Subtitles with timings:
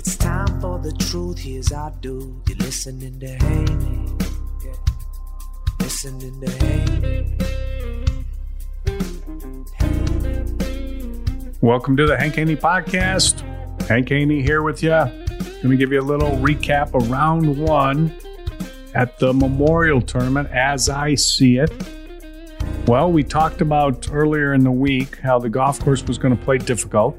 [0.00, 1.40] It's time for the truth.
[1.40, 2.40] Here's our dude.
[2.48, 4.06] You're listening to Haney.
[5.78, 7.36] Listening to Haney.
[11.60, 13.40] Welcome to the Hank Haney Podcast.
[13.88, 14.88] Hank Haney here with you.
[14.88, 18.10] Let me give you a little recap of round one
[18.94, 21.70] at the Memorial Tournament as I see it.
[22.86, 26.42] Well, we talked about earlier in the week how the golf course was going to
[26.42, 27.18] play difficult.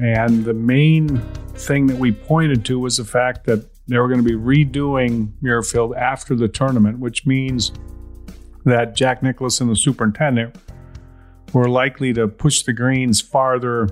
[0.00, 1.22] And the main
[1.58, 5.32] thing that we pointed to was the fact that they were going to be redoing
[5.42, 7.72] Muirfield after the tournament, which means
[8.64, 10.56] that Jack Nicklaus and the superintendent
[11.52, 13.88] were likely to push the greens farther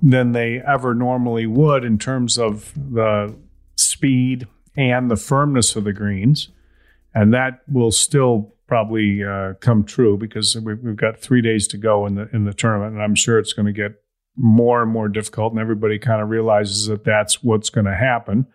[0.00, 3.36] than they ever normally would in terms of the
[3.76, 6.48] speed and the firmness of the greens.
[7.14, 12.06] And that will still probably uh, come true because we've got three days to go
[12.06, 14.00] in the in the tournament, and I'm sure it's going to get
[14.38, 18.46] more and more difficult, and everybody kind of realizes that that's what's going to happen.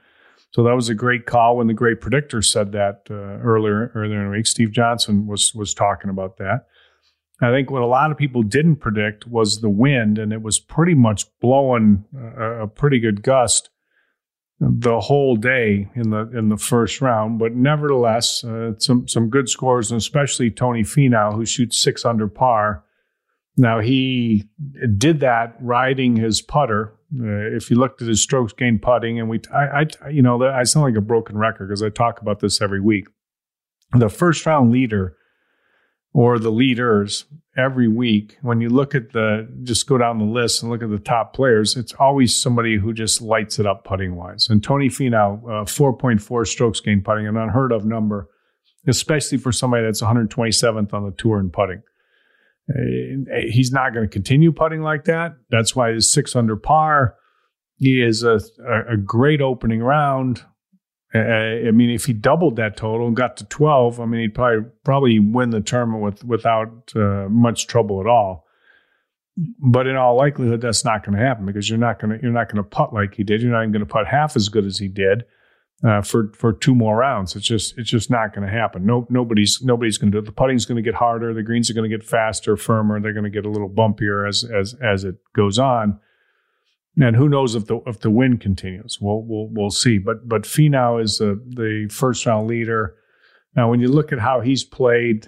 [0.51, 4.19] So that was a great call when the great predictor said that uh, earlier earlier
[4.19, 4.47] in the week.
[4.47, 6.67] Steve Johnson was was talking about that.
[7.41, 10.59] I think what a lot of people didn't predict was the wind, and it was
[10.59, 13.69] pretty much blowing a, a pretty good gust
[14.59, 17.39] the whole day in the in the first round.
[17.39, 22.27] But nevertheless, uh, some some good scores, and especially Tony Finau, who shoots six under
[22.27, 22.83] par.
[23.55, 24.45] Now he
[24.97, 26.93] did that riding his putter.
[27.15, 30.43] Uh, if you looked at his strokes gained putting, and we, I, I you know,
[30.43, 33.07] I sound like a broken record because I talk about this every week.
[33.91, 35.15] The first round leader
[36.13, 37.25] or the leaders
[37.55, 40.89] every week, when you look at the, just go down the list and look at
[40.89, 44.47] the top players, it's always somebody who just lights it up putting wise.
[44.49, 48.29] And Tony Finau, uh, 4.4 strokes gained putting, an unheard of number,
[48.87, 51.83] especially for somebody that's 127th on the tour in putting.
[52.69, 55.35] Uh, he's not going to continue putting like that.
[55.49, 57.15] That's why he's six under par.
[57.77, 58.39] He is a,
[58.89, 60.43] a great opening round.
[61.13, 61.19] Uh,
[61.67, 64.69] I mean, if he doubled that total and got to 12, I mean, he'd probably
[64.83, 68.45] probably win the tournament with without uh, much trouble at all.
[69.59, 72.31] But in all likelihood, that's not going to happen because you're not going to you're
[72.31, 73.41] not going to putt like he did.
[73.41, 75.25] You're not even going to putt half as good as he did.
[75.85, 77.35] Uh, for for two more rounds.
[77.35, 78.85] It's just it's just not going to happen.
[78.85, 80.25] No nobody's nobody's going to do it.
[80.25, 81.33] The putting's going to get harder.
[81.33, 82.99] The greens are going to get faster, firmer.
[82.99, 85.99] They're going to get a little bumpier as as as it goes on.
[86.95, 88.99] And who knows if the if the wind continues?
[89.01, 89.97] We'll we'll we'll see.
[89.97, 92.95] But but Finau is the the first round leader.
[93.55, 95.27] Now, when you look at how he's played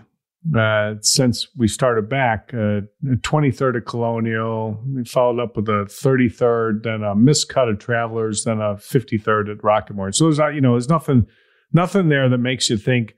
[0.57, 6.83] uh, since we started back, uh, 23rd at Colonial, we followed up with a 33rd,
[6.83, 10.13] then a miscut of Travelers, then a 53rd at Rocketmore.
[10.13, 11.25] So there's you know there's nothing
[11.73, 13.15] nothing there that makes you think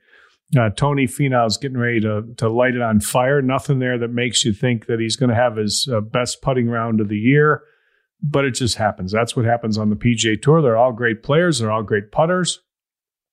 [0.57, 3.41] uh, Tony Finau is getting ready to to light it on fire.
[3.41, 6.69] Nothing there that makes you think that he's going to have his uh, best putting
[6.69, 7.63] round of the year
[8.21, 9.11] but it just happens.
[9.11, 10.61] That's what happens on the PGA Tour.
[10.61, 11.59] They're all great players.
[11.59, 12.59] They're all great putters,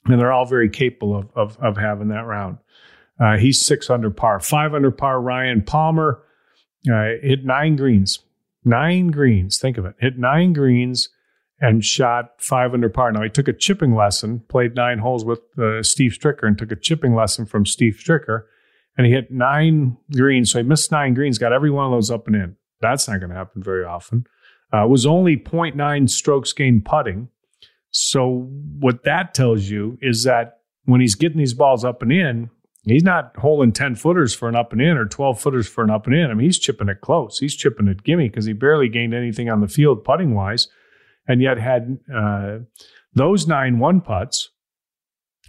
[0.07, 2.59] and they're all very capable of of, of having that round.
[3.21, 5.21] Uh, he's six under par, five under par.
[5.21, 6.23] Ryan Palmer
[6.91, 8.21] uh, hit nine greens,
[8.65, 9.59] nine greens.
[9.59, 11.09] Think of it, hit nine greens
[11.61, 13.13] and shot five under par.
[13.13, 16.73] Now he took a chipping lesson, played nine holes with uh, Steve Stricker, and took
[16.73, 18.43] a chipping lesson from Steve Stricker,
[18.99, 20.51] and he hit nine greens.
[20.51, 22.57] So he missed nine greens, got every one of those up and in.
[22.81, 24.27] That's not going to happen very often
[24.75, 27.29] uh, was only 0.9 strokes gained putting.
[27.91, 28.51] So
[28.81, 32.51] what that tells you is that when he's getting these balls up and in,
[32.85, 35.91] he's not holding 10 footers for an up and in or 12 footers for an
[35.91, 36.31] up and in.
[36.31, 37.39] I mean, he's chipping it close.
[37.39, 40.69] He's chipping it gimme because he barely gained anything on the field putting wise,
[41.27, 42.59] and yet had uh,
[43.15, 44.51] those nine one putts.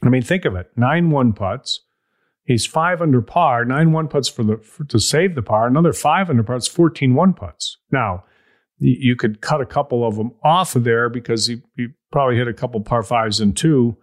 [0.03, 1.81] I mean, think of it: nine one putts.
[2.43, 5.67] He's five under par, nine one putts for the for, to save the par.
[5.67, 7.77] Another five under putts, 14 one putts.
[7.91, 8.23] Now
[8.77, 12.47] you could cut a couple of them off of there because he, he probably hit
[12.47, 13.97] a couple par fives and two,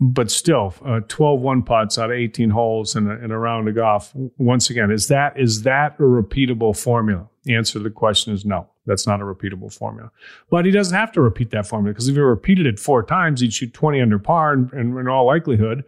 [0.00, 4.12] but still, uh, 12 one putts out of 18 holes in a, round of golf.
[4.38, 7.28] Once again, is that is that a repeatable formula?
[7.44, 8.68] The answer to the question is no.
[8.86, 10.10] That's not a repeatable formula.
[10.50, 13.40] But he doesn't have to repeat that formula because if he repeated it four times,
[13.40, 15.84] he'd shoot 20 under par, and, and in all likelihood,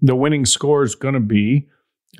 [0.00, 1.68] the winning score is going to be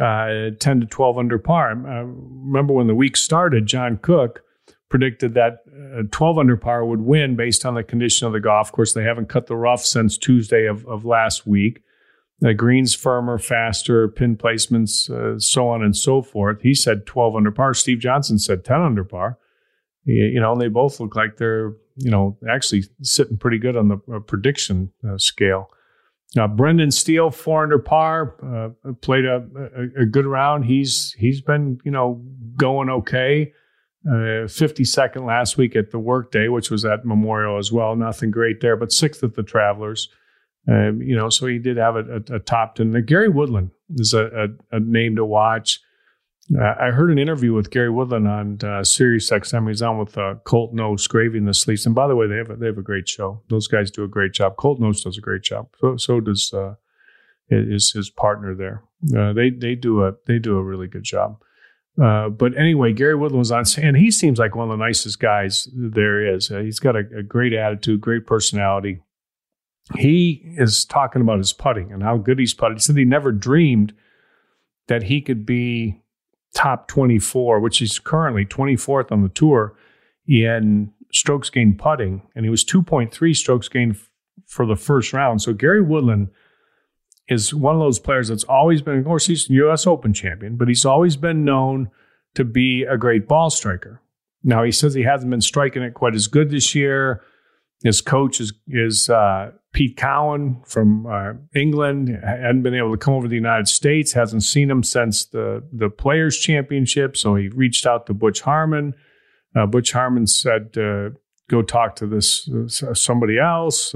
[0.00, 1.72] uh, 10 to 12 under par.
[1.72, 4.42] Uh, remember when the week started, John Cook
[4.88, 5.64] predicted that
[5.98, 8.92] uh, 12 under par would win based on the condition of the golf course.
[8.92, 11.82] They haven't cut the rough since Tuesday of, of last week.
[12.40, 16.62] The greens firmer, faster, pin placements, uh, so on and so forth.
[16.62, 17.74] He said 12 under par.
[17.74, 19.38] Steve Johnson said 10 under par.
[20.04, 23.88] You know, and they both look like they're, you know, actually sitting pretty good on
[23.88, 25.70] the uh, prediction uh, scale.
[26.34, 29.46] Now, Brendan Steele, four under par, uh, played a,
[29.76, 30.66] a, a, good round.
[30.66, 32.22] He's he's been, you know,
[32.56, 33.52] going okay.
[34.06, 37.96] Uh, 52nd last week at the workday, which was at Memorial as well.
[37.96, 40.08] Nothing great there, but sixth at the Travelers.
[40.68, 42.92] Um, you know, so he did have a, a, a top 10.
[42.92, 45.80] Now, Gary Woodland is a, a, name to watch.
[46.56, 49.68] Uh, I heard an interview with Gary Woodland on uh, Sirius XM.
[49.68, 51.86] He's on with uh, Colt Knost, Gravy in the Sleeves.
[51.86, 53.42] And by the way, they have a, they have a great show.
[53.48, 54.56] Those guys do a great job.
[54.56, 55.68] Colt Knost does a great job.
[55.80, 56.74] So so does uh,
[57.50, 58.82] is his partner there.
[59.16, 61.42] Uh, they they do a they do a really good job.
[62.00, 65.18] Uh, but anyway, Gary Woodland was on, and he seems like one of the nicest
[65.18, 66.50] guys there is.
[66.50, 69.00] Uh, he's got a, a, great attitude, great personality.
[69.96, 72.76] He is talking about his putting and how good he's putting.
[72.76, 73.94] He said he never dreamed
[74.86, 76.00] that he could be
[76.54, 79.74] top 24, which is currently 24th on the tour
[80.26, 84.10] in strokes gained putting, and he was 2.3 strokes gained f-
[84.46, 85.42] for the first round.
[85.42, 86.28] So Gary Woodland
[87.28, 89.86] is one of those players that's always been, of course, he's U.S.
[89.86, 91.90] Open champion, but he's always been known
[92.34, 94.00] to be a great ball striker.
[94.42, 97.22] Now he says he hasn't been striking it quite as good this year.
[97.82, 102.08] His coach is is uh, Pete Cowan from uh, England.
[102.24, 104.12] Hadn't been able to come over to the United States.
[104.12, 107.16] Hasn't seen him since the the Players Championship.
[107.16, 108.94] So he reached out to Butch Harmon.
[109.54, 111.10] Uh, Butch Harmon said, uh,
[111.48, 113.94] "Go talk to this uh, somebody else."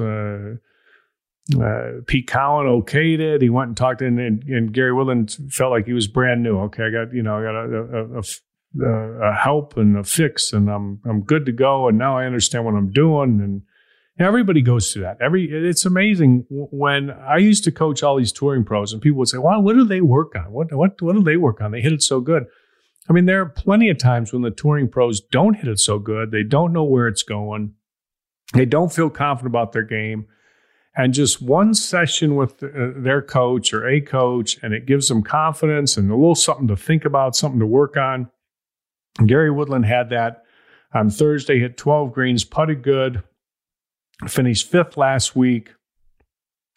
[1.61, 3.43] Uh, Pete Cowan okayed it.
[3.43, 6.59] He went and talked to, and, and, Gary Woodland felt like he was brand new.
[6.61, 8.21] Okay, I got you know, I got a,
[8.79, 11.89] a, a, a, help and a fix, and I'm I'm good to go.
[11.89, 13.41] And now I understand what I'm doing.
[13.41, 13.63] And
[14.25, 15.19] everybody goes through that.
[15.21, 19.29] Every it's amazing when I used to coach all these touring pros, and people would
[19.29, 20.53] say, "Well, what do they work on?
[20.53, 21.73] What what what do they work on?
[21.73, 22.45] They hit it so good."
[23.11, 25.99] I mean, there are plenty of times when the touring pros don't hit it so
[25.99, 26.31] good.
[26.31, 27.75] They don't know where it's going.
[28.55, 30.27] They don't feel confident about their game
[30.95, 35.23] and just one session with uh, their coach or a coach, and it gives them
[35.23, 38.31] confidence and a little something to think about, something to work on.
[39.27, 40.45] Gary Woodland had that
[40.95, 43.23] on Thursday, hit 12 greens, putted good,
[44.27, 45.71] finished fifth last week.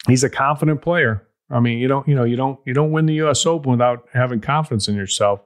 [0.06, 1.26] He's a confident player.
[1.50, 3.44] I mean, you don't, you know, you don't, you don't win the U.S.
[3.46, 5.40] Open without having confidence in yourself.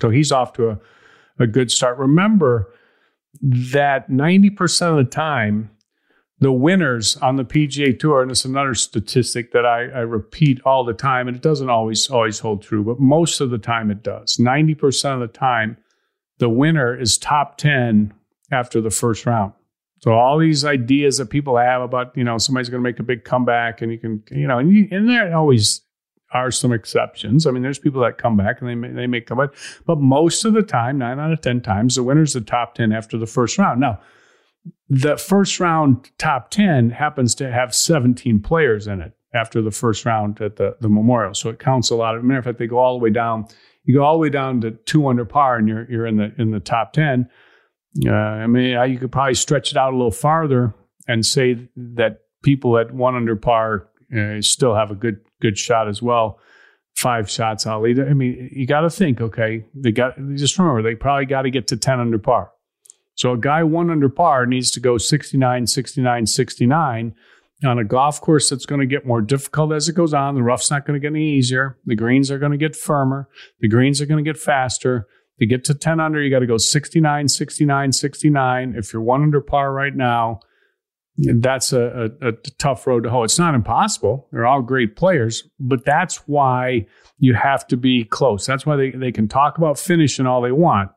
[0.00, 0.78] So he's off to a,
[1.38, 1.98] a good start.
[1.98, 2.72] Remember
[3.42, 5.70] that 90% of the time,
[6.40, 10.84] the winners on the PGA Tour, and it's another statistic that I, I, repeat all
[10.84, 14.02] the time, and it doesn't always always hold true, but most of the time it
[14.02, 14.38] does.
[14.38, 15.76] Ninety percent of the time,
[16.38, 18.14] the winner is top ten
[18.52, 19.52] after the first round.
[20.00, 23.04] So all these ideas that people have about you know somebody's going to make a
[23.04, 25.82] big comeback, and you can you know, and, you, and there always
[26.32, 27.46] are some exceptions.
[27.46, 29.50] I mean, there's people that come back and they they may come back,
[29.86, 32.92] but most of the time, nine out of ten times, the winner's the top ten
[32.92, 33.80] after the first round.
[33.80, 33.98] Now
[34.88, 40.06] the first round top 10 happens to have 17 players in it after the first
[40.06, 41.34] round at the, the memorial.
[41.34, 42.16] So it counts a lot.
[42.16, 43.46] As a matter of fact, they go all the way down.
[43.84, 46.32] You go all the way down to two under par and you're, you're in the,
[46.38, 47.28] in the top 10.
[48.06, 50.74] Uh, I mean, you could probably stretch it out a little farther
[51.06, 55.88] and say that people at one under par uh, still have a good, good shot
[55.88, 56.38] as well.
[56.96, 58.00] Five shots I'll lead.
[58.00, 61.50] I mean, you got to think, okay, they got, just remember, they probably got to
[61.50, 62.50] get to 10 under par.
[63.18, 67.14] So a guy one under par needs to go 69, 69, 69
[67.64, 70.36] on a golf course that's going to get more difficult as it goes on.
[70.36, 71.76] The rough's not going to get any easier.
[71.84, 73.28] The greens are going to get firmer.
[73.58, 75.08] The greens are going to get faster.
[75.40, 78.74] To get to 10 under, you got to go 69, 69, 69.
[78.76, 80.38] If you're one under par right now,
[81.16, 83.24] that's a, a, a, tough road to hoe.
[83.24, 84.28] It's not impossible.
[84.30, 86.86] They're all great players, but that's why
[87.18, 88.46] you have to be close.
[88.46, 90.92] That's why they, they can talk about finishing all they want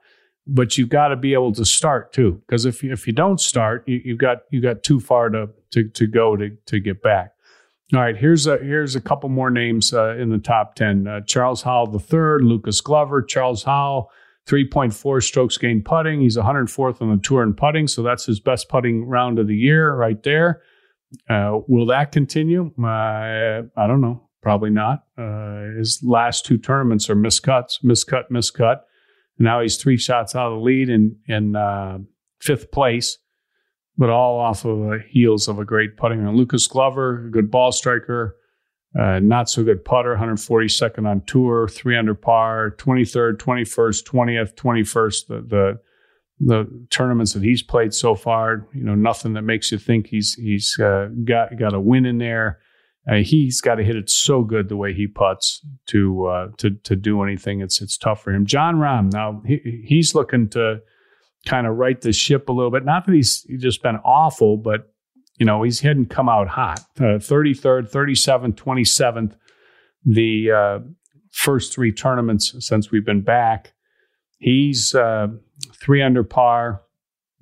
[0.48, 2.42] but you've got to be able to start too.
[2.46, 5.50] Because if you, if you don't start, you, have got you got too far to
[5.72, 7.34] to to go to to get back.
[7.94, 11.22] All right, here's a here's a couple more names uh, in the top ten: uh,
[11.22, 14.10] Charles Howell III, Lucas Glover, Charles Howell.
[14.48, 16.22] 3.4 strokes gained putting.
[16.22, 19.56] He's 104th on the tour in putting, so that's his best putting round of the
[19.56, 20.64] year right there.
[21.30, 22.72] Uh, will that continue?
[22.84, 24.30] Uh, I don't know.
[24.42, 25.04] Probably not.
[25.16, 28.80] Uh, his last two tournaments are miscuts, miscut, miscut.
[29.40, 32.00] Now he's three shots out of the lead in in uh,
[32.40, 33.18] fifth place,
[33.98, 36.20] but all off of the heels of a great putting.
[36.20, 38.38] And Lucas Glover, a good ball striker,
[39.00, 45.28] uh, not so good putter, 142nd on tour, three under par, 23rd, 21st, 20th, 21st.
[45.28, 45.80] The, the
[46.44, 50.34] the tournaments that he's played so far, you know, nothing that makes you think he's
[50.34, 52.60] he's uh, got got a win in there.
[53.10, 56.72] Uh, he's got to hit it so good the way he puts to uh, to
[56.84, 57.62] to do anything.
[57.62, 58.46] It's it's tough for him.
[58.46, 60.82] Jon Rahm now he, he's looking to
[61.46, 62.86] kind of right the ship a little bit.
[62.86, 64.94] Not that he's, he's just been awful, but
[65.38, 66.82] you know he's hadn't come out hot.
[66.96, 69.36] Thirty third, thirty seventh, twenty seventh,
[70.06, 70.80] the uh,
[71.32, 73.74] first three tournaments since we've been back.
[74.38, 75.28] He's uh,
[75.76, 76.84] three under par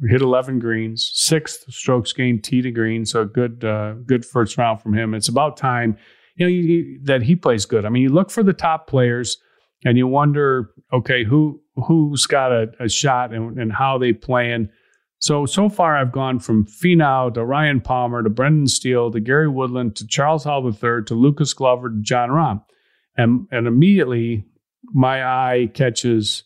[0.08, 3.06] hit 11 greens, sixth strokes gained tee to green.
[3.06, 5.14] So good, uh, good first round from him.
[5.14, 5.98] It's about time,
[6.36, 7.86] you know, you, that he plays good.
[7.86, 9.38] I mean, you look for the top players
[9.84, 14.70] and you wonder, okay, who, who's got a, a shot and, and how they playing.
[15.20, 19.50] So, so far I've gone from Finau to Ryan Palmer to Brendan Steele to Gary
[19.50, 22.64] Woodland to Charles Howell III to Lucas Glover to Jon Rahm.
[23.18, 24.46] And, and immediately
[24.94, 26.44] my eye catches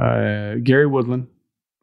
[0.00, 1.28] uh, Gary Woodland,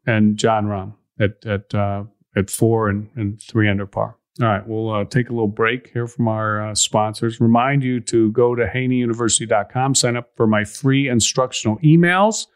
[0.06, 2.04] and Jon Rahm at at uh,
[2.36, 4.16] at four and, and three under par.
[4.40, 7.38] All right, we'll uh, take a little break here from our uh, sponsors.
[7.38, 12.46] Remind you to go to haneyuniversity.com, sign up for my free instructional emails.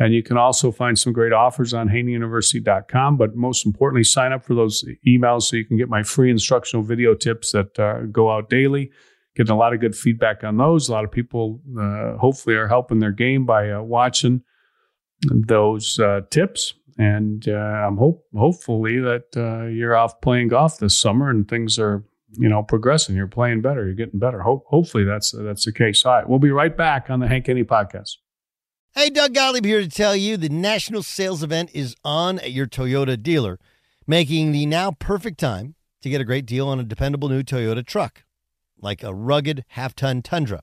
[0.00, 3.16] And you can also find some great offers on haneyuniversity.com.
[3.16, 6.84] But most importantly, sign up for those emails so you can get my free instructional
[6.84, 8.90] video tips that uh, go out daily.
[9.36, 10.88] Getting a lot of good feedback on those.
[10.88, 14.42] A lot of people uh, hopefully are helping their game by uh, watching
[15.22, 16.74] those uh, tips.
[16.98, 21.78] And uh, I'm hope hopefully that uh, you're off playing golf this summer and things
[21.78, 23.14] are you know progressing.
[23.14, 23.86] You're playing better.
[23.86, 24.40] You're getting better.
[24.40, 26.04] Ho- hopefully that's that's the case.
[26.04, 28.16] All right, we'll be right back on the Hank Haney podcast.
[28.94, 32.66] Hey, Doug Gottlieb here to tell you the national sales event is on at your
[32.66, 33.58] Toyota dealer,
[34.06, 37.86] making the now perfect time to get a great deal on a dependable new Toyota
[37.86, 38.24] truck,
[38.80, 40.62] like a rugged half ton Tundra.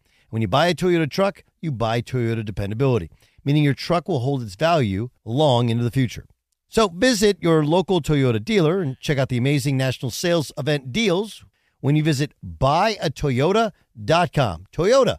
[0.31, 3.11] When you buy a Toyota truck, you buy Toyota dependability,
[3.43, 6.25] meaning your truck will hold its value long into the future.
[6.69, 11.43] So visit your local Toyota dealer and check out the amazing national sales event deals
[11.81, 14.67] when you visit buyatoyota.com.
[14.71, 15.17] Toyota,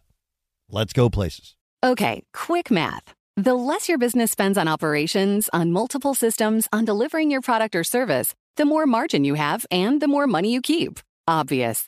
[0.71, 1.55] let's go places.
[1.85, 3.13] Okay, quick math.
[3.37, 7.83] The less your business spends on operations, on multiple systems, on delivering your product or
[7.83, 11.01] service, the more margin you have and the more money you keep.
[11.27, 11.87] Obvious.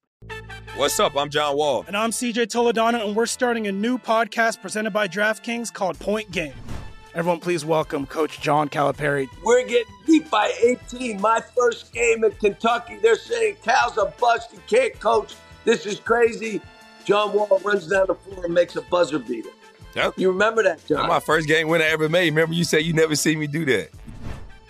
[0.77, 1.17] What's up?
[1.17, 1.83] I'm John Wall.
[1.85, 6.31] And I'm CJ Toledano, and we're starting a new podcast presented by DraftKings called Point
[6.31, 6.53] Game.
[7.13, 9.27] Everyone, please welcome Coach John Calipari.
[9.43, 11.19] We're getting beat by 18.
[11.19, 14.51] My first game in Kentucky, they're saying Cal's a bust.
[14.53, 15.35] He can't coach.
[15.65, 16.61] This is crazy.
[17.03, 19.49] John Wall runs down the floor and makes a buzzer beater.
[19.95, 20.13] Yep.
[20.17, 20.99] You remember that, John?
[20.99, 22.29] That's my first game winner I ever made.
[22.29, 23.89] Remember, you said you never see me do that.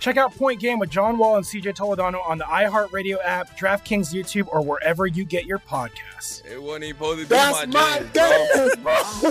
[0.00, 4.14] Check out Point Game with John Wall and CJ Toledano on the iHeartRadio app, DraftKings
[4.14, 6.44] YouTube, or wherever you get your podcasts.
[6.46, 9.30] It wasn't even supposed to be That's my, my dance, dance, bro.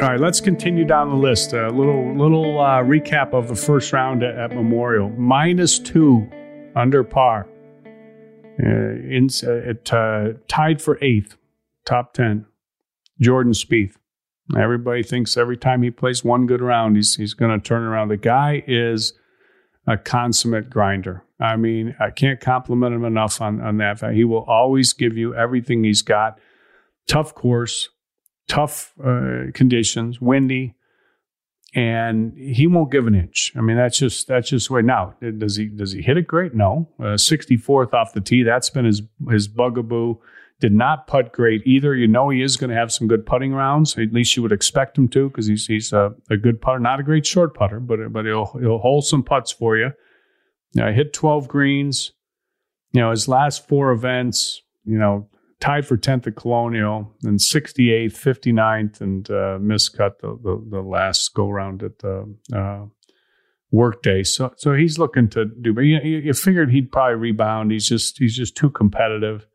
[0.00, 1.52] All right, let's continue down the list.
[1.52, 5.10] A little little uh, recap of the first round at, at Memorial.
[5.10, 6.30] Minus two
[6.76, 7.48] under par.
[8.60, 11.36] Uh, in, uh, it uh, tied for eighth,
[11.84, 12.46] top ten.
[13.20, 13.94] Jordan Spieth.
[14.56, 18.08] Everybody thinks every time he plays one good round, he's he's going to turn around.
[18.08, 19.12] The guy is
[19.86, 21.22] a consummate grinder.
[21.40, 24.02] I mean, I can't compliment him enough on on that.
[24.14, 26.38] He will always give you everything he's got.
[27.06, 27.90] Tough course,
[28.48, 30.74] tough uh, conditions, windy,
[31.74, 33.52] and he won't give an inch.
[33.56, 34.82] I mean, that's just that's just way.
[34.82, 36.54] Now, does he does he hit it great?
[36.54, 38.42] No, sixty uh, fourth off the tee.
[38.42, 40.16] That's been his his bugaboo.
[40.60, 41.94] Did not putt great either.
[41.94, 43.96] You know he is going to have some good putting rounds.
[43.96, 46.98] At least you would expect him to because he's he's a, a, good putter, not
[46.98, 49.92] a great short putter, but but he'll he'll hold some putts for you.
[50.74, 52.12] Now, hit twelve greens.
[52.92, 54.62] You know his last four events.
[54.84, 55.28] You know
[55.60, 61.34] tied for 10th at Colonial, and 68th, 59th, and uh, miscut the, the, the last
[61.34, 62.86] go round at the uh,
[63.70, 64.22] workday.
[64.22, 67.70] So so he's looking to do, but you, you figured he'd probably rebound.
[67.70, 69.46] He's just he's just too competitive.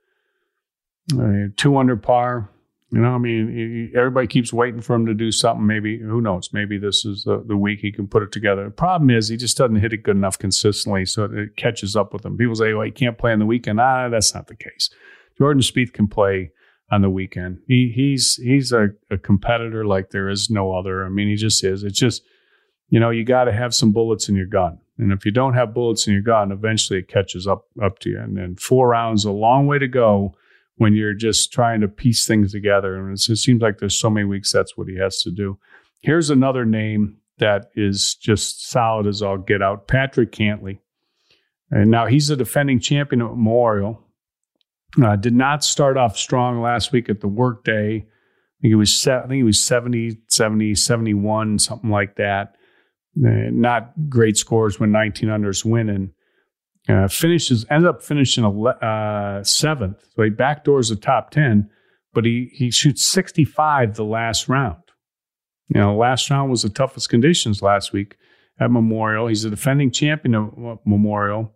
[1.17, 2.49] Uh, two under par.
[2.91, 5.65] You know, I mean, everybody keeps waiting for him to do something.
[5.65, 6.51] Maybe who knows?
[6.53, 8.65] Maybe this is the, the week he can put it together.
[8.65, 12.13] The problem is he just doesn't hit it good enough consistently, so it catches up
[12.13, 12.37] with him.
[12.37, 14.91] People say, "Well, he can't play on the weekend." Ah, that's not the case.
[15.37, 16.51] Jordan Spieth can play
[16.91, 17.59] on the weekend.
[17.67, 21.05] He he's he's a, a, competitor like there is no other.
[21.05, 21.83] I mean, he just is.
[21.83, 22.23] It's just
[22.89, 25.53] you know you got to have some bullets in your gun, and if you don't
[25.53, 28.19] have bullets in your gun, eventually it catches up up to you.
[28.19, 30.35] And then four rounds, a long way to go
[30.77, 32.95] when you're just trying to piece things together.
[32.95, 34.51] And it seems like there's so many weeks.
[34.51, 35.57] That's what he has to do.
[36.01, 39.87] Here's another name that is just solid as all get out.
[39.87, 40.79] Patrick Cantlay.
[41.71, 44.02] And now he's a defending champion at Memorial.
[45.01, 47.95] Uh, did not start off strong last week at the workday.
[47.97, 52.55] I think it was I think it was 70, 70, 71, something like that.
[53.17, 56.11] Uh, not great scores when 19 unders winning.
[56.87, 61.69] Uh, finishes ended up finishing uh, seventh, so he backdoors the top 10,
[62.13, 64.83] but he he shoots 65 the last round.
[65.69, 68.17] You know, last round was the toughest conditions last week
[68.59, 69.27] at Memorial.
[69.27, 71.53] He's a defending champion of Memorial.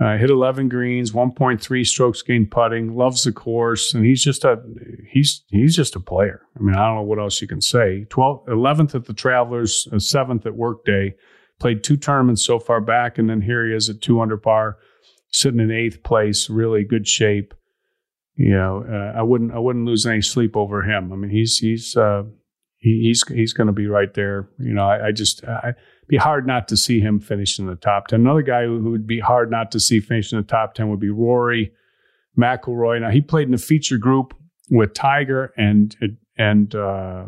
[0.00, 2.96] Uh, hit 11 greens, 1.3 strokes gained putting.
[2.96, 4.60] Loves the course, and he's just a
[5.08, 6.40] he's he's just a player.
[6.58, 8.06] I mean, I don't know what else you can say.
[8.08, 11.14] 12th, 11th at the Travelers, uh, seventh at Workday.
[11.60, 14.78] Played two tournaments so far back, and then here he is at two under par,
[15.30, 16.50] sitting in eighth place.
[16.50, 17.54] Really good shape.
[18.34, 21.12] You know, uh, I wouldn't I wouldn't lose any sleep over him.
[21.12, 22.24] I mean, he's he's uh,
[22.78, 24.48] he, he's he's going to be right there.
[24.58, 25.74] You know, I, I just I,
[26.08, 28.20] be hard not to see him finish in the top 10.
[28.20, 31.00] Another guy who would be hard not to see finish in the top 10 would
[31.00, 31.72] be Rory
[32.38, 33.00] McIlroy.
[33.00, 34.34] Now, he played in the feature group
[34.70, 37.24] with Tiger and, and, uh,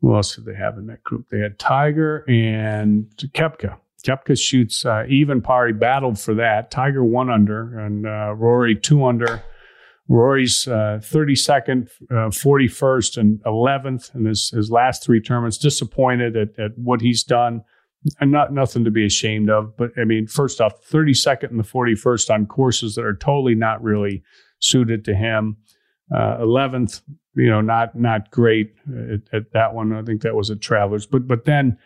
[0.00, 1.28] who else did they have in that group?
[1.30, 3.78] They had Tiger and Koepka.
[4.04, 5.68] Koepka shoots uh, even par.
[5.68, 6.72] He battled for that.
[6.72, 9.42] Tiger one under and uh, Rory two under.
[10.12, 15.56] Rory's uh, 32nd, uh, 41st, and 11th in his, his last three tournaments.
[15.56, 17.62] Disappointed at, at what he's done.
[18.20, 19.76] And not nothing to be ashamed of.
[19.76, 23.82] But I mean, first off, 32nd and the 41st on courses that are totally not
[23.82, 24.22] really
[24.58, 25.56] suited to him.
[26.12, 27.00] Uh, 11th,
[27.36, 29.94] you know, not not great at, at, that one.
[29.94, 31.06] I think that was at Travelers.
[31.06, 31.78] But but then,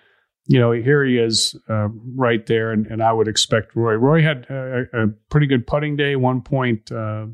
[0.46, 3.92] you know, here he is uh, right there, and, and I would expect Roy.
[3.92, 7.26] Roy had a, a pretty good putting day, one point uh,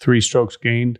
[0.00, 0.98] three strokes gained.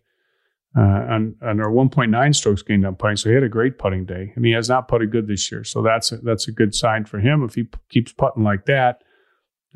[0.77, 1.01] Uh,
[1.43, 4.53] or 1.9 strokes gained on putting, so he had a great putting day, and he
[4.53, 5.65] has not putted good this year.
[5.65, 7.43] So that's a, that's a good sign for him.
[7.43, 9.03] If he p- keeps putting like that,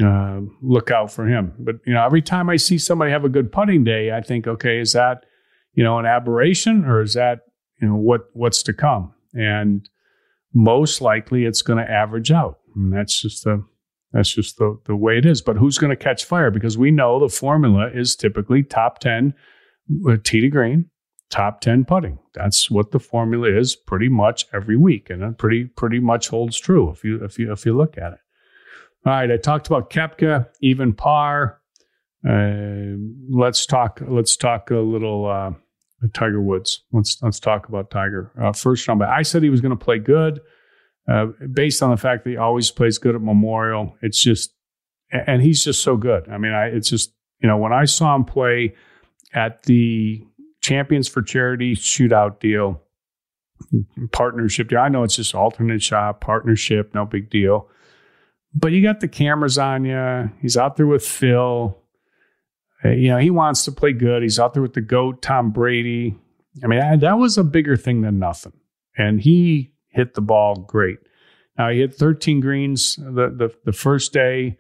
[0.05, 1.55] uh, look out for him.
[1.59, 4.47] But you know, every time I see somebody have a good putting day, I think,
[4.47, 5.25] okay, is that
[5.75, 7.41] you know an aberration or is that
[7.81, 9.13] you know what what's to come?
[9.35, 9.89] And
[10.55, 13.65] most likely, it's going to average out, and that's just the
[14.13, 15.41] that's just the, the way it is.
[15.41, 16.51] But who's going to catch fire?
[16.51, 19.35] Because we know the formula is typically top 10
[20.09, 20.91] uh, tee to green,
[21.31, 22.19] top 10 putting.
[22.35, 25.09] That's what the formula is pretty much every week.
[25.11, 28.13] And it pretty pretty much holds true if you if you if you look at
[28.13, 28.19] it.
[29.05, 31.59] All right, I talked about Koepka, even par.
[32.29, 32.95] Uh,
[33.31, 35.53] let's talk let's talk a little uh,
[36.13, 36.85] Tiger Woods.
[36.93, 38.31] Let's let's talk about Tiger.
[38.41, 40.41] Uh, first round, I said he was going to play good
[41.09, 43.97] uh, based on the fact that he always plays good at Memorial.
[44.03, 44.55] It's just,
[45.11, 46.29] and he's just so good.
[46.29, 48.75] I mean, I, it's just, you know, when I saw him play
[49.35, 50.25] at the
[50.61, 52.83] Champions for Charity shootout deal,
[54.13, 57.69] partnership deal, I know it's just alternate shot, partnership, no big deal.
[58.55, 60.31] But you got the cameras on you.
[60.41, 61.79] He's out there with Phil.
[62.85, 64.23] Uh, you know, he wants to play good.
[64.23, 66.17] He's out there with the GOAT, Tom Brady.
[66.63, 68.53] I mean, I, that was a bigger thing than nothing.
[68.97, 70.99] And he hit the ball great.
[71.57, 74.59] Now he hit 13 greens the the, the first day.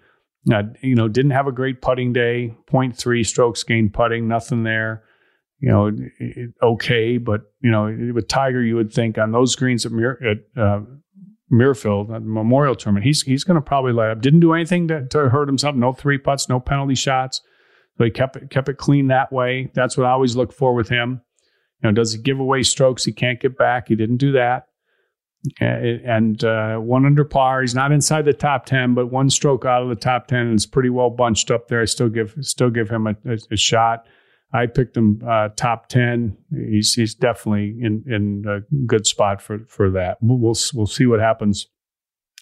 [0.53, 2.53] Uh, you know, didn't have a great putting day.
[2.69, 5.05] 0.3 strokes gained putting, nothing there.
[5.61, 9.87] You know, it, okay, but you know, with Tiger, you would think on those greens
[9.87, 10.81] at, Mir- at uh,
[11.53, 14.21] at Memorial Tournament, he's he's going to probably light up.
[14.21, 15.77] Didn't do anything to, to hurt himself.
[15.77, 17.41] No three putts, no penalty shots.
[17.97, 19.71] So he kept it kept it clean that way.
[19.75, 21.21] That's what I always look for with him.
[21.83, 23.89] You know, does he give away strokes he can't get back?
[23.89, 24.67] He didn't do that
[25.61, 27.63] and uh, one under par.
[27.63, 30.55] He's not inside the top ten, but one stroke out of the top ten, and
[30.55, 31.81] it's pretty well bunched up there.
[31.81, 34.07] I still give still give him a, a, a shot.
[34.53, 36.37] I picked him uh, top ten.
[36.51, 40.19] He's he's definitely in in a good spot for for that.
[40.21, 41.67] We'll we'll see what happens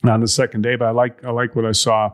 [0.04, 2.12] on the second day, but I like I like what I saw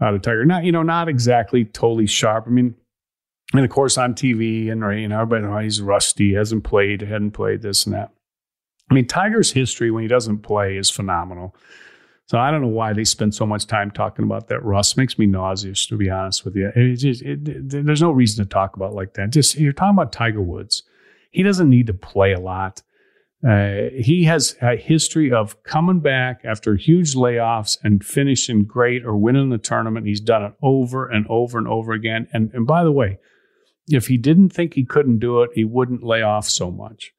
[0.00, 0.44] out of Tiger.
[0.44, 2.44] Not you know not exactly totally sharp.
[2.46, 2.74] I mean.
[3.52, 7.32] And of course, on TV and you know, everybody knows he's rusty, hasn't played, hadn't
[7.32, 8.10] played this and that.
[8.90, 11.54] I mean, Tiger's history when he doesn't play is phenomenal.
[12.26, 14.64] So I don't know why they spend so much time talking about that.
[14.64, 16.70] Russ makes me nauseous, to be honest with you.
[16.74, 19.30] It just, it, it, there's no reason to talk about like that.
[19.30, 20.82] Just you're talking about Tiger Woods.
[21.30, 22.82] He doesn't need to play a lot.
[23.46, 29.16] Uh, he has a history of coming back after huge layoffs and finishing great or
[29.16, 30.06] winning the tournament.
[30.06, 32.26] He's done it over and over and over again.
[32.32, 33.18] And and by the way,
[33.88, 37.12] if he didn't think he couldn't do it, he wouldn't lay off so much.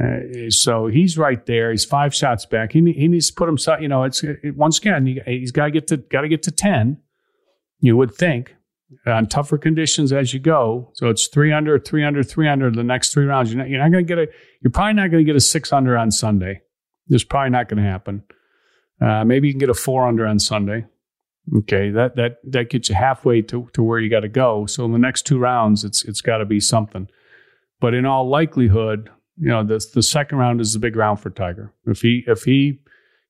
[0.00, 1.70] Uh, so he's right there.
[1.70, 2.72] He's five shots back.
[2.72, 3.80] He, he needs to put himself.
[3.80, 6.42] You know, it's it, once again he, has got to get to got to get
[6.44, 6.98] to ten.
[7.80, 8.54] You would think
[9.06, 10.90] on tougher conditions as you go.
[10.94, 13.52] So it's three under, three under, three under the next three rounds.
[13.52, 14.28] You're not, you're not going to get a.
[14.60, 16.62] You're probably not going to get a six under on Sunday.
[17.08, 18.22] It's probably not going to happen.
[19.00, 20.86] Uh, maybe you can get a four under on Sunday.
[21.58, 24.66] Okay, that that that gets you halfway to, to where you got to go.
[24.66, 27.08] So in the next two rounds, it's it's got to be something.
[27.80, 31.30] But in all likelihood, you know, the the second round is the big round for
[31.30, 31.72] Tiger.
[31.86, 32.80] If he if he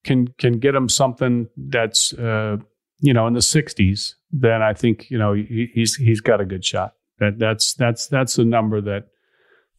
[0.04, 2.56] can can get him something that's uh,
[3.00, 6.44] you know in the 60s, then I think you know he, he's he's got a
[6.44, 6.94] good shot.
[7.18, 9.08] That that's that's that's the number that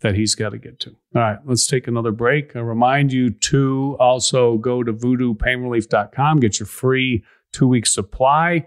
[0.02, 0.92] that he's got to get to.
[1.16, 2.56] All right, let's take another break.
[2.56, 8.66] I remind you to also go to voodoopainrelief.com, get your free two week supply.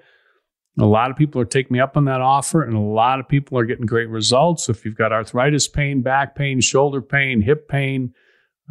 [0.78, 3.28] A lot of people are taking me up on that offer, and a lot of
[3.28, 4.68] people are getting great results.
[4.68, 8.12] If you've got arthritis pain, back pain, shoulder pain, hip pain,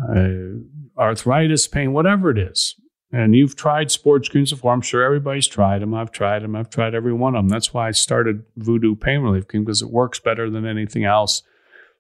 [0.10, 2.76] uh, arthritis pain, whatever it is,
[3.12, 5.96] and you've tried sports greens before, I'm sure everybody's tried them.
[5.96, 6.56] I've tried them.
[6.56, 7.50] I've tried every one of them.
[7.50, 11.42] That's why I started Voodoo Pain Relief Cream because it works better than anything else.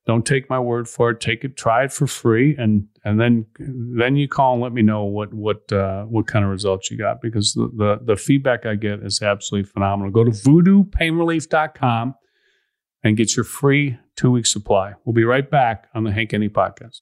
[0.06, 1.20] Don't take my word for it.
[1.20, 4.82] Take it, try it for free, and and then then you call and let me
[4.82, 8.66] know what what uh, what kind of results you got because the, the the feedback
[8.66, 10.12] I get is absolutely phenomenal.
[10.12, 12.16] Go to voodoopainrelief.com
[13.04, 14.94] and get your free two week supply.
[15.06, 17.02] We'll be right back on the Hank Haney podcast.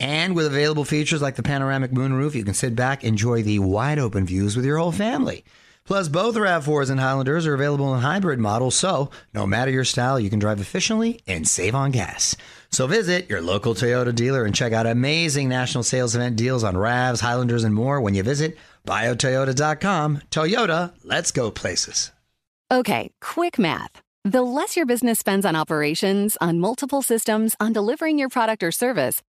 [0.00, 3.98] And with available features like the panoramic moonroof, you can sit back, enjoy the wide
[3.98, 5.44] open views with your whole family.
[5.84, 10.20] Plus, both RAV4s and Highlanders are available in hybrid models, so no matter your style,
[10.20, 12.36] you can drive efficiently and save on gas.
[12.70, 16.74] So visit your local Toyota dealer and check out amazing national sales event deals on
[16.74, 20.18] RAVs, Highlanders, and more when you visit buyatoyota.com.
[20.30, 22.12] Toyota, let's go places.
[22.70, 24.02] Okay, quick math.
[24.24, 28.70] The less your business spends on operations, on multiple systems, on delivering your product or
[28.70, 29.22] service,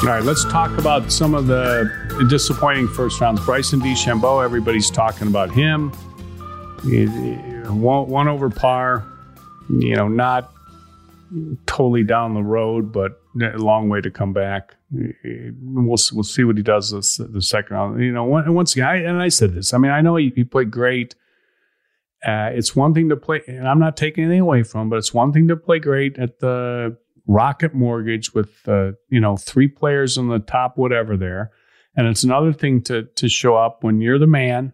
[0.00, 3.44] All right, let's talk about some of the disappointing first rounds.
[3.44, 5.90] Bryson DeChambeau, everybody's talking about him.
[7.68, 9.06] One, over par,
[9.68, 10.54] you know, not
[11.66, 14.74] totally down the road, but a long way to come back.
[14.90, 18.02] We'll we'll see what he does this the second round.
[18.02, 19.74] You know, once again, I, and I said this.
[19.74, 21.14] I mean, I know he, he played great.
[22.26, 24.96] Uh, it's one thing to play, and I'm not taking anything away from, him, but
[24.96, 26.96] it's one thing to play great at the
[27.30, 31.52] Rocket Mortgage with uh, you know three players on the top, whatever there,
[31.96, 34.72] and it's another thing to to show up when you're the man.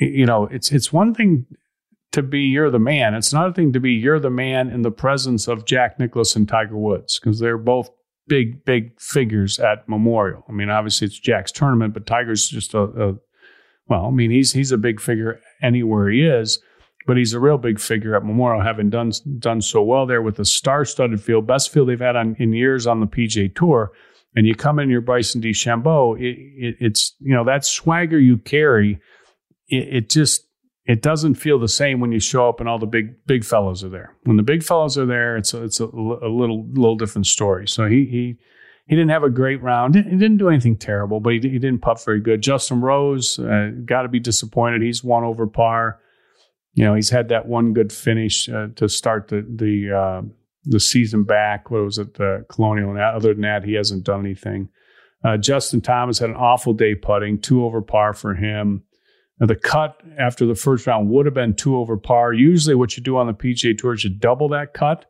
[0.00, 1.46] You know, it's it's one thing
[2.10, 3.14] to be you're the man.
[3.14, 6.48] It's another thing to be you're the man in the presence of Jack Nicklaus and
[6.48, 7.90] Tiger Woods because they're both
[8.26, 10.44] big big figures at Memorial.
[10.48, 13.14] I mean, obviously it's Jack's tournament, but Tiger's just a, a
[13.86, 16.58] well, I mean he's he's a big figure anywhere he is,
[17.06, 20.38] but he's a real big figure at Memorial, having done done so well there with
[20.38, 23.92] a star-studded field, best field they've had on, in years on the PGA Tour.
[24.34, 28.38] And you come in your Bryson DeChambeau, it, it, it's you know that swagger you
[28.38, 29.00] carry,
[29.68, 30.46] it, it just
[30.84, 33.84] it doesn't feel the same when you show up and all the big big fellows
[33.84, 34.16] are there.
[34.24, 37.68] When the big fellows are there, it's a, it's a, a little little different story.
[37.68, 38.38] So he he
[38.86, 39.94] he didn't have a great round.
[39.94, 42.42] He didn't do anything terrible, but he, he didn't putt very good.
[42.42, 44.82] Justin Rose uh, got to be disappointed.
[44.82, 46.00] He's one over par.
[46.74, 50.22] You know, he's had that one good finish uh, to start the the uh,
[50.64, 51.70] the season back.
[51.70, 52.90] What was it, the Colonial?
[52.90, 54.68] And other than that, he hasn't done anything.
[55.24, 58.82] Uh, Justin Thomas had an awful day putting, two over par for him.
[59.38, 62.32] Now, the cut after the first round would have been two over par.
[62.32, 65.06] Usually, what you do on the PGA Tour is you double that cut,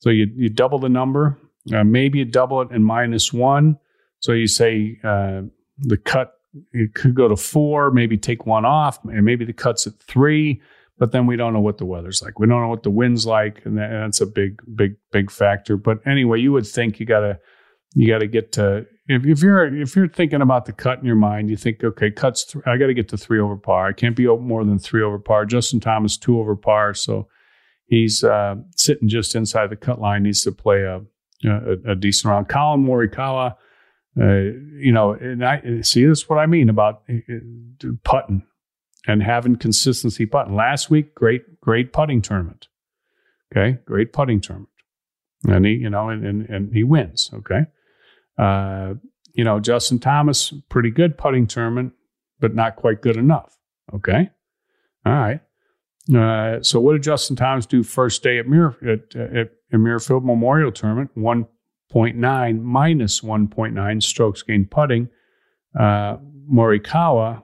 [0.00, 1.38] so you you double the number
[1.72, 3.78] Uh, maybe you double it and minus one.
[4.20, 5.42] So you say uh,
[5.78, 6.34] the cut
[6.72, 10.60] it could go to four, maybe take one off, and maybe the cut's at three.
[10.98, 12.38] But then we don't know what the weather's like.
[12.38, 15.76] We don't know what the wind's like, and that's a big, big, big factor.
[15.76, 17.38] But anyway, you would think you gotta
[17.94, 21.16] you gotta get to if, if you're if you're thinking about the cut in your
[21.16, 22.44] mind, you think, okay, cuts.
[22.44, 23.86] Th- I got to get to three over par.
[23.86, 25.46] I can't be more than three over par.
[25.46, 27.28] Justin Thomas two over par, so
[27.86, 30.24] he's uh, sitting just inside the cut line.
[30.24, 31.00] Needs to play a
[31.44, 32.48] a, a decent round.
[32.48, 33.54] Collin Morikawa
[34.20, 38.42] uh, you know, and I see this is what I mean about uh, putting
[39.06, 40.54] and having consistency putting.
[40.54, 42.68] Last week, great, great putting tournament.
[43.50, 44.68] Okay, great putting tournament,
[45.46, 47.30] and he, you know, and and, and he wins.
[47.32, 47.62] Okay,
[48.38, 48.94] uh,
[49.32, 51.92] you know, Justin Thomas, pretty good putting tournament,
[52.40, 53.56] but not quite good enough.
[53.94, 54.30] Okay,
[55.06, 55.40] all right.
[56.14, 60.72] Uh, so what did Justin Thomas do first day at Muir at, at, at Memorial
[60.72, 61.10] Tournament?
[61.14, 61.46] One
[61.90, 65.08] point nine minus one point nine strokes gained putting.
[65.78, 66.16] Uh,
[66.50, 67.42] Morikawa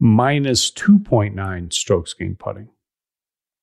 [0.00, 2.68] minus 2.9 strokes gained putting.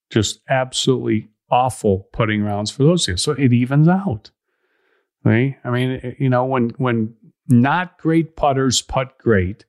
[0.10, 3.21] Just absolutely awful putting rounds for those guys.
[3.21, 4.32] So it evens out.
[5.26, 5.58] Right?
[5.65, 7.15] I mean, eh, you know, when when
[7.50, 9.65] not great putters putt great,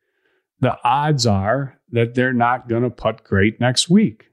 [0.60, 4.26] the odds are that they're not going to putt great next week.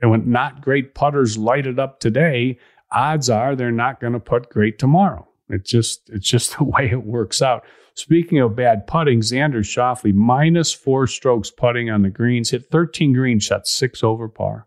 [0.00, 2.58] And when not great putters light it up today,
[2.92, 5.26] odds are they're not going to putt great tomorrow.
[5.50, 7.64] It just it's just the way it works out.
[7.94, 13.12] Speaking of bad putting, Xander Schauffele minus four strokes putting on the greens, hit 13
[13.12, 14.66] green shots, six over par.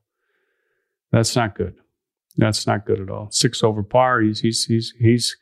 [1.12, 1.76] That's not good.
[2.38, 3.30] That's not good at all.
[3.32, 4.22] Six over par.
[4.22, 5.38] He's he's he's he's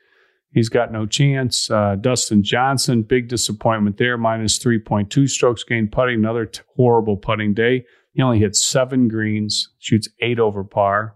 [0.54, 1.72] he's got no chance.
[1.72, 4.18] Uh, Dustin Johnson, big disappointment there.
[4.18, 6.16] Minus 3.2 strokes gained putting.
[6.16, 7.86] Another t- horrible putting day.
[8.14, 11.16] He only hit seven greens, shoots eight over par.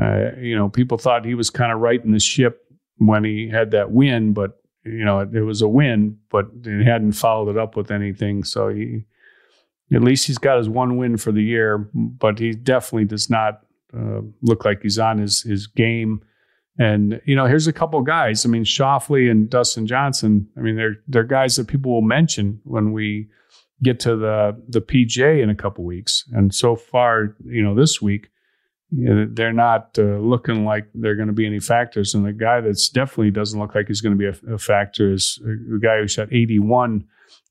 [0.00, 2.61] Uh, you know, people thought he was kind of right in the ship
[2.98, 6.84] when he had that win, but you know, it, it, was a win, but it
[6.84, 8.42] hadn't followed it up with anything.
[8.42, 9.04] So he,
[9.92, 13.60] at least he's got his one win for the year, but he definitely does not
[13.96, 16.22] uh, look like he's on his his game.
[16.78, 18.46] And you know, here's a couple guys.
[18.46, 20.48] I mean, Schauffele and Dustin Johnson.
[20.56, 23.28] I mean, they're they're guys that people will mention when we
[23.82, 26.24] get to the the PGA in a couple weeks.
[26.32, 28.28] And so far, you know, this week
[28.92, 32.14] they're not uh, looking like they're going to be any factors.
[32.14, 35.12] And the guy that's definitely doesn't look like he's going to be a, a factor
[35.12, 37.04] is the guy who shot 81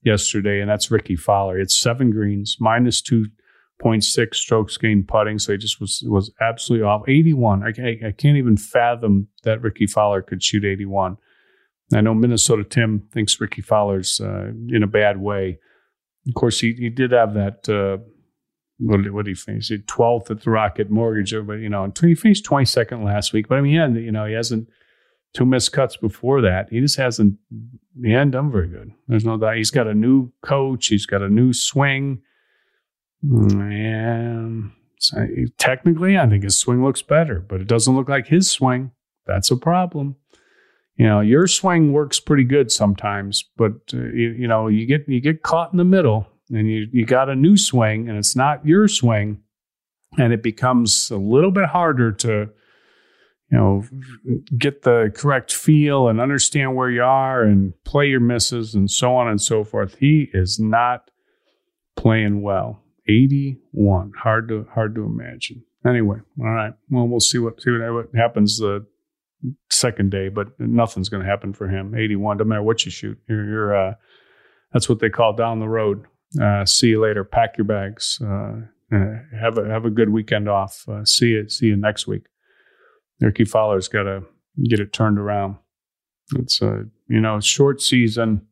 [0.04, 1.58] yesterday, and that's Rickie Fowler.
[1.58, 5.38] It's seven greens, minus 2.6 strokes gained putting.
[5.38, 7.02] So he just was was absolutely off.
[7.08, 7.62] 81.
[7.64, 11.16] I, I, I can't even fathom that Rickie Fowler could shoot 81.
[11.92, 15.58] I know Minnesota Tim thinks Rickie Fowler's uh, in a bad way.
[16.28, 18.02] Of course, he, he did have that uh,
[18.78, 19.68] what, what did he finish?
[19.68, 23.48] He 12th at the Rocket Mortgage, but you know, he finished 22nd last week.
[23.48, 24.68] But I mean, yeah, you know, he hasn't
[25.34, 26.68] two missed cuts before that.
[26.70, 27.38] He just hasn't.
[28.02, 28.92] He hadn't done very good.
[29.08, 29.56] There's no doubt.
[29.56, 30.86] He's got a new coach.
[30.86, 32.22] He's got a new swing,
[33.22, 35.26] and so
[35.58, 38.92] technically, I think his swing looks better, but it doesn't look like his swing.
[39.26, 40.16] That's a problem.
[40.96, 45.08] You know, your swing works pretty good sometimes, but uh, you, you know, you get
[45.08, 48.36] you get caught in the middle and you, you got a new swing and it's
[48.36, 49.40] not your swing.
[50.18, 52.50] And it becomes a little bit harder to
[53.50, 53.84] you know
[54.58, 59.16] get the correct feel and understand where you are and play your misses and so
[59.16, 59.96] on and so forth.
[59.98, 61.10] He is not
[61.96, 62.82] playing well.
[63.08, 65.64] 81 hard to hard to imagine.
[65.86, 66.74] Anyway all right.
[66.90, 68.86] Well we'll see what see what happens the
[69.70, 71.94] second day but nothing's going to happen for him.
[71.94, 73.18] 81 no matter what you shoot.
[73.28, 73.94] You're, you're uh,
[74.74, 76.06] that's what they call down the road
[76.40, 77.24] uh, see you later.
[77.24, 78.20] Pack your bags.
[78.22, 80.86] Uh, uh, have a have a good weekend off.
[80.88, 82.24] Uh, see you see you next week.
[83.20, 84.24] Rickie Fowler's got to
[84.68, 85.56] get it turned around.
[86.36, 88.46] It's a you know short season.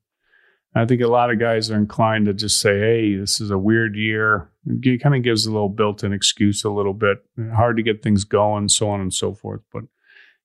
[0.74, 3.58] I think a lot of guys are inclined to just say, "Hey, this is a
[3.58, 7.18] weird year." It kind of gives a little built-in excuse a little bit.
[7.54, 9.62] Hard to get things going, so on and so forth.
[9.72, 9.84] But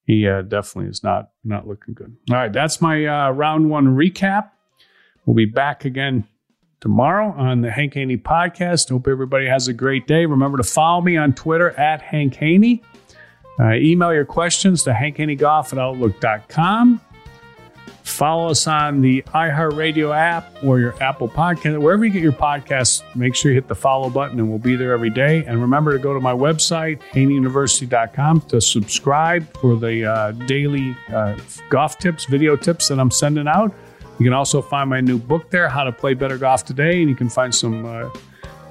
[0.05, 2.15] he uh, definitely is not not looking good.
[2.29, 4.49] All right, that's my uh, round one recap.
[5.25, 6.27] We'll be back again
[6.85, 8.89] tomorrow on the Hank Haney podcast.
[8.89, 10.27] Hope everybody has a great day.
[10.27, 12.83] Remember to follow me on Twitter at Hank Haney.
[13.59, 17.01] Uh, email your questions to hankhaneygolf at outlook.com.
[18.03, 23.01] Follow us on the iHeartRadio app or your Apple Podcast, wherever you get your podcasts.
[23.15, 25.43] Make sure you hit the follow button, and we'll be there every day.
[25.43, 31.36] And remember to go to my website, haneyuniversity.com, to subscribe for the uh, daily uh,
[31.71, 33.73] golf tips, video tips that I'm sending out.
[34.18, 37.09] You can also find my new book there, How to Play Better Golf Today, and
[37.09, 38.09] you can find some uh,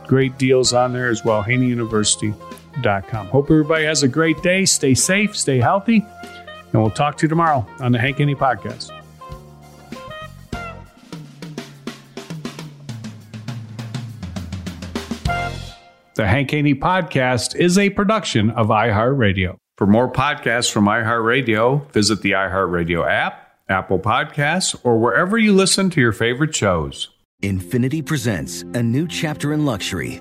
[0.06, 1.42] great deals on there as well.
[1.42, 3.26] HaneyUniversity.com.
[3.26, 4.64] Hope everybody has a great day.
[4.64, 6.04] Stay safe, stay healthy,
[6.72, 8.90] And we'll talk to you tomorrow on the Hank Haney Podcast.
[16.14, 19.56] The Hank Haney Podcast is a production of iHeartRadio.
[19.76, 25.90] For more podcasts from iHeartRadio, visit the iHeartRadio app, Apple Podcasts, or wherever you listen
[25.90, 27.08] to your favorite shows.
[27.42, 30.20] Infiniti presents a new chapter in luxury,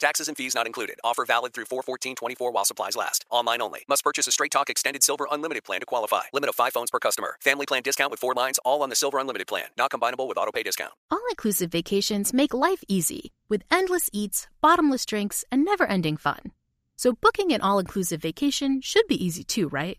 [0.00, 0.96] Taxes and fees not included.
[1.04, 3.24] Offer valid through 41424 while supplies last.
[3.30, 3.84] Online only.
[3.88, 6.22] Must purchase a Straight Talk Extended Silver Unlimited plan to qualify.
[6.32, 7.36] Limit of 5 phones per customer.
[7.40, 9.66] Family plan discount with 4 lines all on the Silver Unlimited plan.
[9.78, 10.92] Not combinable with auto pay discount.
[11.10, 16.52] All inclusive vacations make life easy with endless eats, bottomless drinks, and never ending fun.
[16.96, 19.98] So booking an all inclusive vacation should be easy too, right?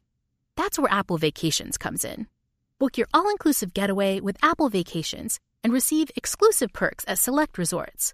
[0.55, 2.27] That's where Apple Vacations comes in.
[2.79, 8.13] Book your all inclusive getaway with Apple Vacations and receive exclusive perks at select resorts.